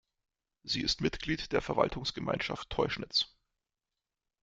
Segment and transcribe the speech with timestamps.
[0.63, 3.35] Sie ist Mitglied der Verwaltungsgemeinschaft Teuschnitz.